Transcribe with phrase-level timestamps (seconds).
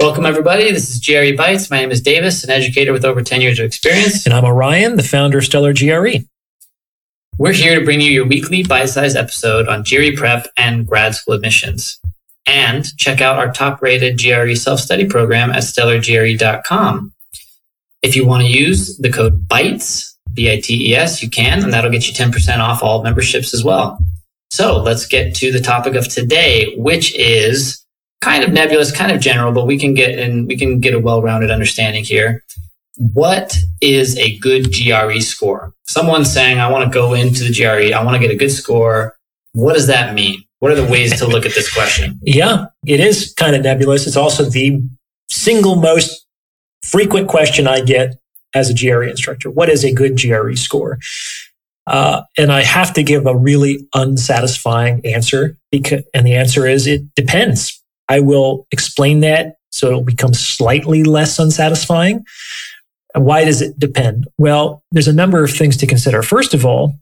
[0.00, 0.72] Welcome, everybody.
[0.72, 1.70] This is GRE Bites.
[1.70, 4.24] My name is Davis, an educator with over 10 years of experience.
[4.24, 6.24] And I'm Orion, the founder of Stellar GRE.
[7.36, 11.14] We're here to bring you your weekly bite sized episode on GRE prep and grad
[11.16, 12.00] school admissions.
[12.46, 17.12] And check out our top rated GRE self study program at stellargre.com.
[18.00, 21.62] If you want to use the code BITES, B I T E S, you can,
[21.62, 23.98] and that'll get you 10% off all memberships as well.
[24.48, 27.84] So let's get to the topic of today, which is
[28.20, 30.98] kind of nebulous, kind of general, but we can get and we can get a
[30.98, 32.44] well-rounded understanding here.
[32.96, 35.72] What is a good GRE score?
[35.86, 37.94] Someone's saying, I want to go into the GRE.
[37.94, 39.16] I want to get a good score.
[39.52, 40.44] What does that mean?
[40.58, 42.20] What are the ways to look at this question?
[42.22, 44.06] Yeah, it is kind of nebulous.
[44.06, 44.82] It's also the
[45.30, 46.26] single most
[46.82, 48.16] frequent question I get
[48.54, 49.50] as a GRE instructor.
[49.50, 50.98] What is a good GRE score?
[51.86, 56.86] Uh, and I have to give a really unsatisfying answer because, and the answer is
[56.86, 57.79] it depends.
[58.10, 62.24] I will explain that so it'll become slightly less unsatisfying.
[63.14, 64.26] Why does it depend?
[64.38, 66.22] Well, there's a number of things to consider.
[66.22, 66.94] First of all,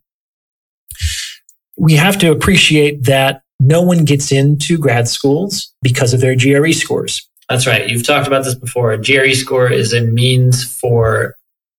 [1.76, 6.72] we have to appreciate that no one gets into grad schools because of their GRE
[6.72, 7.26] scores.
[7.48, 7.88] That's right.
[7.88, 8.92] You've talked about this before.
[8.92, 11.36] A GRE score is a means for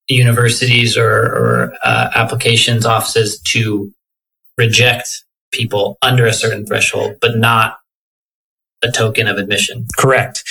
[0.08, 3.91] universities or, or uh, applications offices to
[4.58, 7.78] reject people under a certain threshold, but not
[8.83, 9.88] a token of admission.
[9.97, 10.44] Correct.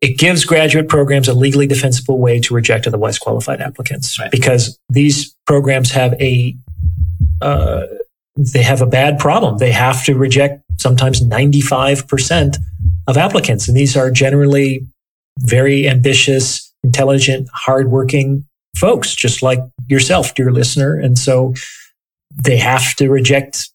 [0.00, 4.30] It gives graduate programs a legally defensible way to reject otherwise qualified applicants right.
[4.30, 6.56] because these programs have a
[7.40, 7.82] uh,
[8.36, 9.58] they have a bad problem.
[9.58, 12.56] They have to reject sometimes 95%
[13.06, 13.66] of applicants.
[13.66, 14.86] And these are generally
[15.38, 18.44] very ambitious, intelligent, hardworking
[18.76, 20.98] folks, just like yourself, dear listener.
[20.98, 21.54] And so
[22.34, 23.70] they have to reject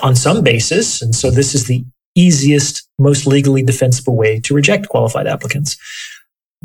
[0.00, 1.02] on some basis.
[1.02, 1.84] And so this is the
[2.14, 5.76] easiest, most legally defensible way to reject qualified applicants.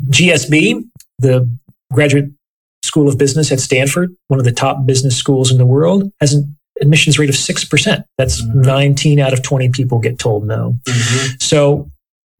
[0.08, 0.84] GSB,
[1.18, 1.50] the
[1.92, 2.30] graduate
[2.82, 6.32] school of business at Stanford, one of the top business schools in the world, has
[6.32, 8.04] an admissions rate of 6%.
[8.16, 8.62] That's mm-hmm.
[8.62, 10.76] 19 out of 20 people get told no.
[10.84, 11.34] Mm-hmm.
[11.40, 11.90] So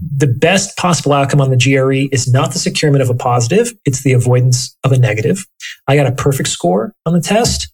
[0.00, 4.02] the best possible outcome on the GRE is not the securement of a positive, it's
[4.02, 5.46] the avoidance of a negative.
[5.86, 7.68] I got a perfect score on the test.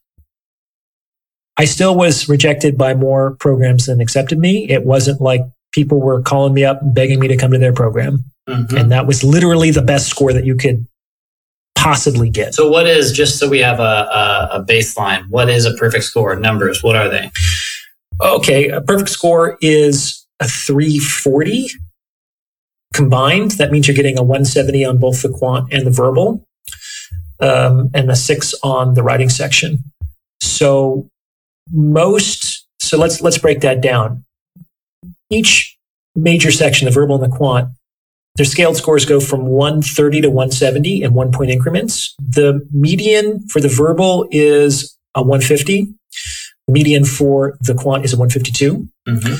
[1.58, 4.68] I still was rejected by more programs than accepted me.
[4.68, 7.72] It wasn't like people were calling me up and begging me to come to their
[7.72, 8.24] program.
[8.48, 8.76] Mm-hmm.
[8.76, 10.86] And that was literally the best score that you could
[11.76, 12.54] possibly get.
[12.54, 16.04] So, what is, just so we have a, a, a baseline, what is a perfect
[16.04, 16.34] score?
[16.36, 17.30] Numbers, what are they?
[18.20, 21.68] Okay, a perfect score is a 340
[22.94, 23.52] combined.
[23.52, 26.46] That means you're getting a 170 on both the quant and the verbal,
[27.40, 29.78] um, and a six on the writing section.
[30.40, 31.08] So
[31.72, 34.24] most so let's let's break that down.
[35.30, 35.76] Each
[36.14, 37.68] major section the verbal and the quant
[38.36, 42.14] their scaled scores go from 130 to 170 in one point increments.
[42.18, 45.92] The median for the verbal is a 150
[46.66, 49.34] the median for the quant is a 152 mm-hmm.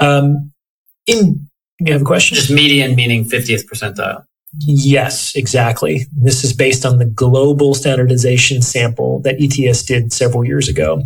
[0.00, 0.52] um,
[1.06, 1.46] in
[1.78, 2.34] you have a question?
[2.34, 4.24] Just median meaning 50th percentile.
[4.58, 6.06] Yes, exactly.
[6.14, 11.02] This is based on the global standardization sample that ETS did several years ago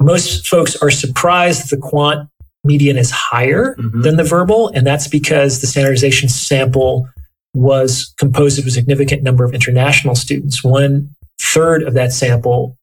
[0.00, 2.28] most folks are surprised that the quant
[2.64, 4.02] median is higher mm-hmm.
[4.02, 4.68] than the verbal.
[4.68, 7.08] And that's because the standardization sample
[7.54, 10.62] was composed of a significant number of international students.
[10.62, 11.10] One
[11.40, 12.76] third of that sample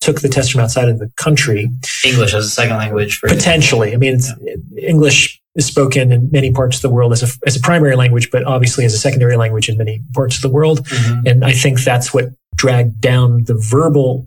[0.00, 1.70] took the test from outside of the country.
[2.04, 3.20] English as a second language.
[3.20, 3.94] Potentially.
[3.94, 4.88] I mean, yeah.
[4.88, 8.30] English is spoken in many parts of the world as a, as a primary language,
[8.30, 10.84] but obviously as a secondary language in many parts of the world.
[10.84, 11.26] Mm-hmm.
[11.26, 14.26] And I think that's what dragged down the verbal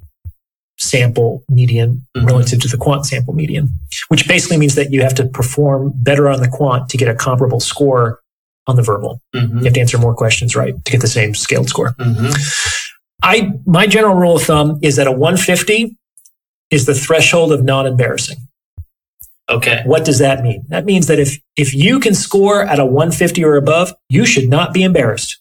[0.82, 2.26] sample median mm-hmm.
[2.26, 3.70] relative to the quant sample median,
[4.08, 7.16] which basically means that you have to perform better on the quant to get a
[7.16, 8.20] comparable score
[8.68, 9.22] on the verbal.
[9.36, 9.60] Mm-hmm.
[9.60, 11.92] You have to answer more questions right to get the same scaled score.
[12.00, 12.32] Mm-hmm.
[13.24, 15.96] I my general rule of thumb is that a 150
[16.72, 18.38] is the threshold of non-embarrassing.
[19.50, 19.82] Okay.
[19.86, 20.64] What does that mean?
[20.70, 24.50] That means that if if you can score at a 150 or above, you should
[24.50, 25.38] not be embarrassed.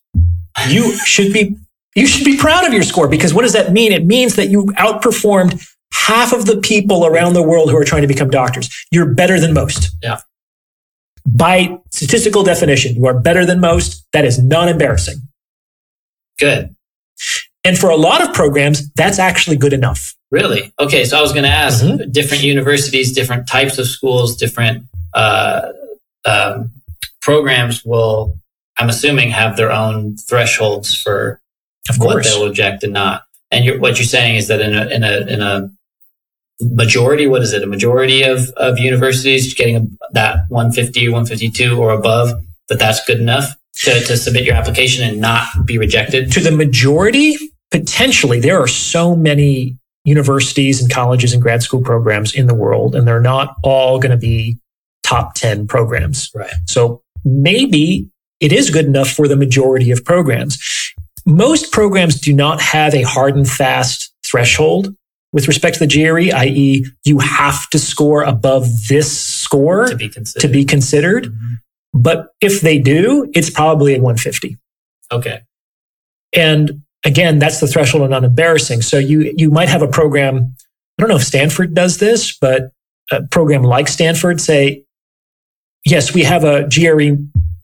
[0.69, 1.57] You should be
[1.95, 3.93] you should be proud of your score because what does that mean?
[3.93, 8.03] It means that you outperformed half of the people around the world who are trying
[8.03, 8.69] to become doctors.
[8.91, 9.91] You're better than most.
[10.03, 10.19] Yeah.
[11.27, 14.05] By statistical definition, you are better than most.
[14.13, 15.17] That is non embarrassing.
[16.39, 16.75] Good.
[17.65, 20.15] And for a lot of programs, that's actually good enough.
[20.31, 20.73] Really?
[20.79, 21.05] Okay.
[21.05, 22.11] So I was going to ask mm-hmm.
[22.11, 25.73] different universities, different types of schools, different uh,
[26.25, 26.71] um,
[27.21, 28.39] programs will,
[28.79, 31.41] I'm assuming, have their own thresholds for
[31.89, 32.27] of course.
[32.27, 33.23] they'll reject and not.
[33.51, 35.71] And you're, what you're saying is that in a, in a, in a
[36.61, 37.63] majority, what is it?
[37.63, 42.31] A majority of, of universities getting a, that 150, 152 or above,
[42.69, 43.55] that that's good enough?
[43.77, 46.33] to, to submit your application and not be rejected?
[46.33, 47.37] To the majority,
[47.71, 52.95] potentially, there are so many universities and colleges and grad school programs in the world,
[52.95, 54.57] and they're not all going to be
[55.03, 56.31] top 10 programs.
[56.35, 56.53] Right.
[56.67, 58.09] So maybe
[58.41, 60.59] it is good enough for the majority of programs.
[61.31, 64.95] Most programs do not have a hard and fast threshold
[65.33, 70.09] with respect to the GRE, i.e., you have to score above this score To be
[70.09, 70.41] considered.
[70.41, 71.25] to be considered.
[71.27, 71.59] Mhm.
[71.95, 74.57] But if they do, it's probably a 150.
[75.13, 75.41] Okay.
[76.33, 78.83] And again, that's the threshold of not embarrassing.
[78.83, 80.55] So you you might have a program.
[80.99, 82.71] I don't know if Stanford does this, but
[83.11, 84.85] a program like Stanford say,
[85.85, 87.17] yes, we have a GRE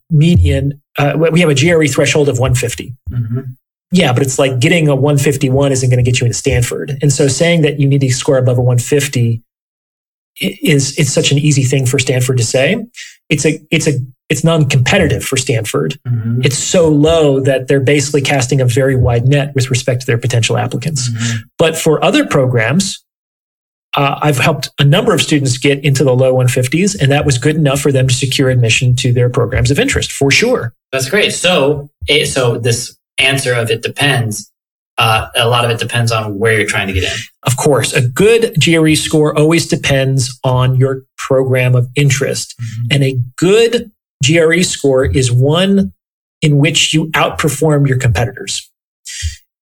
[0.09, 0.81] median.
[0.97, 2.93] Uh, we have a GRE threshold of 150.
[3.09, 3.41] hmm
[3.91, 6.97] Yeah, but it's like getting a 151 isn't going to get you into Stanford.
[7.01, 9.41] And so saying that you need to score above a 150
[10.39, 12.83] is it's such an easy thing for Stanford to say.
[13.29, 13.93] It's a it's a
[14.29, 19.25] it's non-competitive for Stanford hmm it's so low that they're basically casting a very wide
[19.27, 21.09] net with respect to their potential applicants.
[21.09, 21.39] Mhm.
[21.57, 23.03] But for other programs,
[23.95, 27.37] uh, I've helped a number of students get into the low 150s, and that was
[27.39, 30.73] good enough for them to secure admission to their programs of interest for sure.
[30.91, 31.31] That's great.
[31.31, 34.51] So, it, so this answer of it depends.
[34.97, 37.17] Uh, a lot of it depends on where you're trying to get in.
[37.43, 42.55] Of course, a good GRE score always depends on your program of interest.
[42.89, 43.91] And a good
[44.25, 45.93] GRE score is one
[46.41, 48.69] in which you outperform your competitors.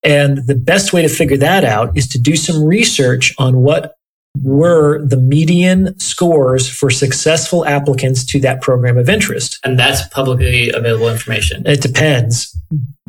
[0.04, 3.96] And the best way to figure that out is to do some research on what
[4.44, 9.60] were the median scores for successful applicants to that program of interest.
[9.64, 11.64] And that's publicly available information.
[11.66, 12.56] It depends.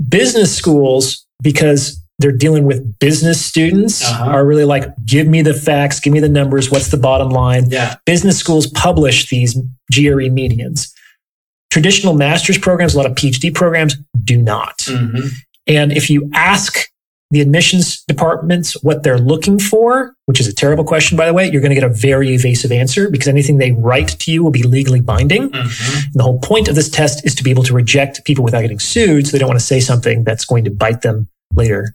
[0.09, 4.25] Business schools, because they're dealing with business students, Uh-huh.
[4.31, 7.69] are really like, give me the facts, give me the numbers, what's the bottom line?
[7.71, 7.97] Yeah.
[8.07, 9.55] business schools publish these
[9.93, 10.89] GRE medians.
[11.71, 14.83] Traditional master's programs, a lot of PhD programs do not.
[14.89, 15.27] hmm
[15.67, 16.89] And if you ask
[17.31, 21.51] the admissions departments what they're looking for, which is a terrible question, by the way,
[21.51, 24.53] you're going to get a very evasive answer because anything they write to you will
[24.53, 25.51] be legally binding.
[25.51, 28.45] hmm And the whole point of this test is to be able to reject people
[28.45, 29.27] without getting sued.
[29.27, 31.95] So they don't want to say something that's going to bite them later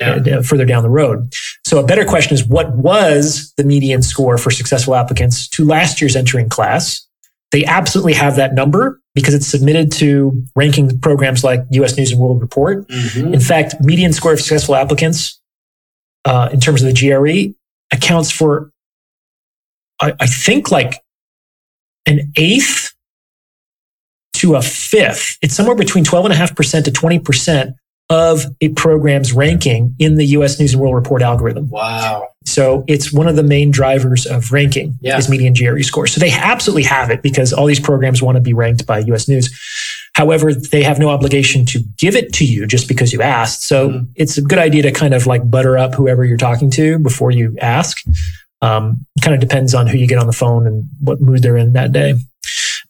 [0.00, 0.14] Yeah.
[0.38, 1.34] uh, further down the road.
[1.66, 6.00] So a better question is what was the median score for successful applicants to last
[6.00, 7.06] year's entering class?
[7.52, 12.20] They absolutely have that number because it's submitted to ranking programs like US News and
[12.20, 12.86] World Report.
[12.90, 15.40] hmm In fact, median score of successful applicants
[16.24, 17.54] uh, in terms of the GRE
[17.92, 18.70] accounts for,
[20.00, 21.02] I, I think, like
[22.06, 22.94] an eighth
[24.34, 25.36] to a fifth.
[25.42, 27.74] It's somewhere between 12.5% to 20%
[28.10, 31.70] of a program's ranking in the US News and World Report algorithm.
[31.70, 32.26] Wow.
[32.44, 35.16] So it's one of the main drivers of ranking Yeah.
[35.16, 36.06] is median GRE score.
[36.08, 39.28] So they absolutely have it because all these programs want to be ranked by US
[39.28, 39.48] News.
[40.14, 43.62] However, they have no obligation to give it to you just because you asked.
[43.62, 44.06] So Mhm.
[44.16, 47.30] it's a good idea to kind of like butter up whoever you're talking to before
[47.30, 47.98] you ask.
[48.60, 51.56] Um, kind of depends on who you get on the phone and what mood they're
[51.56, 52.14] in that day.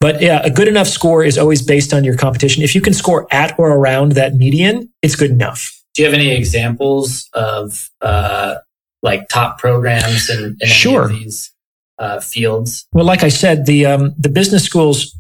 [0.00, 2.62] But yeah, a good enough score is always based on your competition.
[2.62, 5.76] If you can score at or around that median, it's good enough.
[5.94, 8.54] Do you have any examples of uh,
[9.02, 11.08] like top programs and Sure.
[11.08, 11.52] these
[11.98, 12.86] uh, fields?
[12.94, 15.14] Well, like I said, the um, the business schools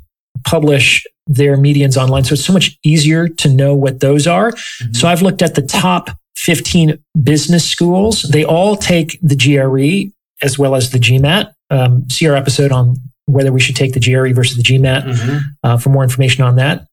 [0.46, 4.52] publish their medians online, so it's so much easier to know what those are.
[4.52, 4.96] Mhm.
[4.96, 8.22] So I've looked at the top 15 business schools.
[8.22, 10.10] They all take the GRE
[10.42, 11.52] as well as the GMAT.
[11.68, 12.96] Um, see our episode on
[13.30, 15.40] whether we should take the GRE versus the GMAT Mhm.
[15.62, 16.86] uh, for more information on that.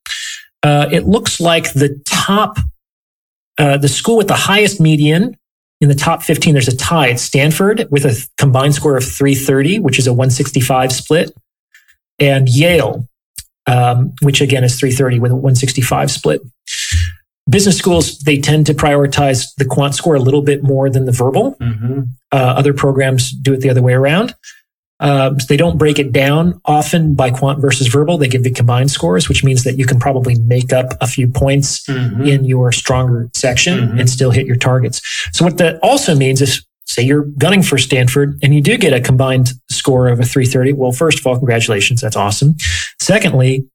[0.62, 2.58] Uh, it looks like the top,
[3.58, 5.36] uh, the school with the highest median
[5.80, 7.10] in the top 15, there's a tie.
[7.10, 11.30] at Stanford with a combined score of 330, which is a 165 split,
[12.18, 13.06] and Yale,
[13.68, 16.40] um, which again is 330 with a 165 split.
[17.48, 21.12] Business schools, they tend to prioritize the quant score a little bit more than the
[21.12, 21.56] verbal.
[21.60, 22.08] Mhm.
[22.32, 24.34] Uh, other programs do it the other way around.
[25.00, 28.18] Um, so they don't break it down often by quant versus verbal.
[28.18, 31.28] They give the combined scores, which means that you can probably make up a few
[31.28, 32.28] points Mhm.
[32.28, 34.00] in your stronger section Mhm.
[34.00, 35.00] and still hit your targets.
[35.32, 38.92] So what that also means is say you're gunning for Stanford and you do get
[38.92, 40.72] a combined score of a 330.
[40.72, 42.00] Well, first of all, congratulations.
[42.00, 42.56] That's awesome.
[43.00, 43.66] Secondly,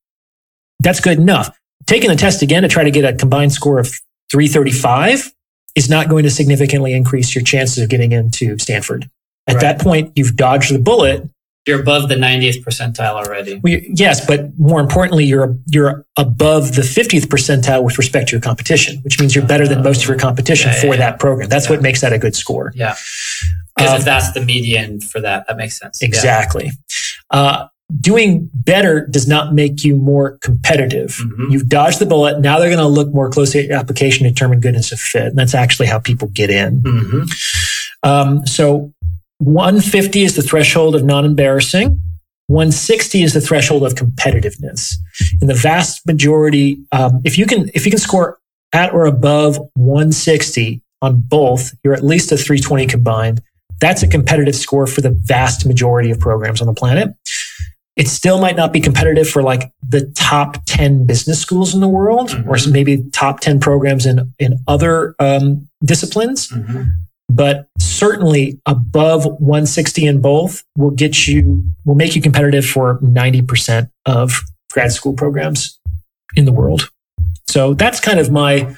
[0.82, 1.56] that's good enough.
[1.86, 3.94] Taking the test again to try to get a combined score of
[4.32, 5.32] 335
[5.76, 9.10] is not going to significantly increase your chances of getting into Stanford.
[9.48, 9.62] At Right.
[9.62, 11.28] that point, you've dodged the bullet.
[11.66, 13.60] You're above the 90th percentile already.
[13.64, 18.42] Well, yes, but more importantly, you're you're above the 50th percentile with respect to your
[18.42, 20.98] competition, which means you're better than most of your competition Yeah, for yeah.
[20.98, 21.48] that program.
[21.48, 22.74] That's what makes that a good score.
[22.76, 22.96] Yeah.
[23.78, 26.02] Because Um, if that's the median for that, that makes sense.
[26.02, 26.72] Exactly.
[27.32, 27.68] Uh,
[28.02, 31.16] doing better does not make you more competitive.
[31.18, 31.52] Mhm.
[31.52, 32.42] You've dodged the bullet.
[32.42, 35.28] Now they're going to look more closely at your application, to determine goodness of fit.
[35.28, 36.82] And that's actually how people get in.
[36.82, 37.32] Mhm.
[38.04, 38.92] Um, so
[39.44, 42.00] 150 is the threshold of non-embarrassing.
[42.48, 44.96] 160 is the threshold of competitiveness.
[45.42, 48.40] In the vast majority, um, if you can, if you can score
[48.74, 53.42] at or above 160 on both, you're at least a 320 combined.
[53.80, 57.10] That's a competitive score for the vast majority of programs on the planet.
[57.96, 61.88] It still might not be competitive for like the top 10 business schools in the
[61.88, 62.72] world or Mhm.
[62.72, 66.92] maybe top 10 programs in, in other um, disciplines Mhm.
[67.36, 73.90] But certainly above 160 in both will get you will make you competitive for 90%
[74.06, 75.80] of grad school programs
[76.36, 76.90] in the world
[77.48, 78.76] so that's kind of my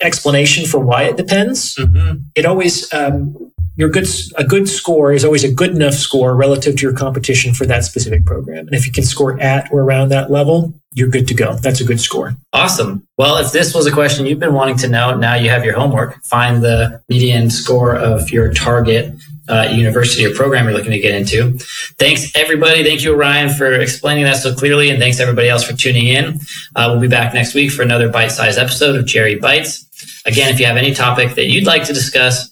[0.00, 2.24] explanation for why it depends Mhm.
[2.34, 3.34] it always um,
[3.78, 4.06] your good
[4.36, 7.84] a good score is always a good enough score relative to your competition for that
[7.84, 11.34] specific program and if you can score at or around that level you're good to
[11.34, 13.06] go that's a good score Awesome.
[13.18, 15.74] Well, if this was a question you've been wanting to know, now you have your
[15.74, 16.20] homework.
[16.24, 19.14] Find the median score of your target
[19.48, 21.58] uh, university or program you're looking to get into.
[21.98, 22.82] Thanks, everybody.
[22.82, 24.88] Thank you, Orion, for explaining that so clearly.
[24.90, 26.40] And thanks, everybody else, for tuning in.
[26.74, 29.84] Uh, we'll be back next week for another bite sized episode of GRE Bites.
[30.26, 32.47] Again, if you have any topic that you'd like to discuss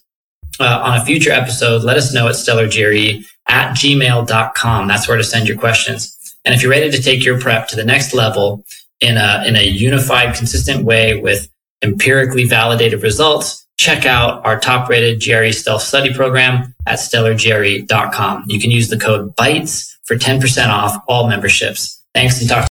[0.61, 4.89] uh, on a future episode, let us know at stellargre at gmail.com.
[4.89, 6.13] That's where to send your questions.
[6.45, 8.65] And if you're ready to take your prep to the next level,
[9.01, 11.49] in a in a unified, consistent way with
[11.83, 18.45] empirically validated results, check out our top rated GRE self study program at stellargre.com.
[18.49, 22.01] You can use the code BITES for 10% off all memberships.
[22.15, 22.65] Thanks and talk